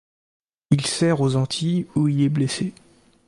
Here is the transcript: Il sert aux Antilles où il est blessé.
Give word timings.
Il 0.71 0.83
sert 0.87 1.21
aux 1.21 1.35
Antilles 1.35 1.85
où 1.93 2.07
il 2.07 2.23
est 2.23 2.29
blessé. 2.29 2.73